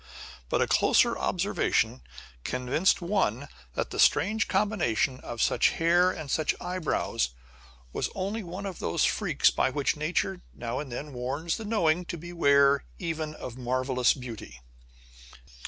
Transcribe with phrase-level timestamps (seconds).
[0.49, 2.01] But a closer observation
[2.43, 7.29] convinced one that the strange combination of such hair and such eyebrows
[7.93, 12.05] was only one of those freaks by which Nature now and then warns the knowing
[12.05, 14.59] to beware even of marvellous beauty.